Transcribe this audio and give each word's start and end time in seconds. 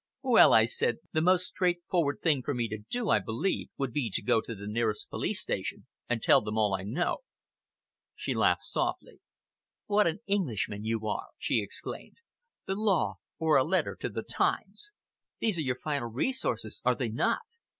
"Well," 0.23 0.51
I 0.51 0.65
said, 0.65 0.95
"the 1.11 1.21
most 1.21 1.45
straightforward 1.45 2.21
thing 2.23 2.41
for 2.41 2.55
me 2.55 2.67
to 2.69 2.79
do, 2.89 3.11
I 3.11 3.19
believe, 3.19 3.69
would 3.77 3.93
be 3.93 4.09
to 4.15 4.23
go 4.23 4.41
to 4.41 4.55
the 4.55 4.65
nearest 4.65 5.11
police 5.11 5.39
station 5.41 5.85
and 6.09 6.23
tell 6.23 6.41
them 6.41 6.57
all 6.57 6.73
I 6.73 6.81
know." 6.81 7.17
She 8.15 8.33
laughed 8.33 8.63
softly. 8.63 9.19
"What 9.85 10.07
an 10.07 10.21
Englishman 10.25 10.83
you 10.83 11.05
are!" 11.07 11.27
she 11.37 11.61
exclaimed. 11.61 12.17
"The 12.65 12.73
law, 12.73 13.17
or 13.37 13.57
a 13.57 13.63
letter 13.63 13.95
to 13.97 14.09
the 14.09 14.23
Times. 14.23 14.91
These 15.37 15.59
are 15.59 15.61
your 15.61 15.77
final 15.77 16.09
resources, 16.09 16.81
are 16.83 16.95
they 16.95 17.09
not? 17.09 17.41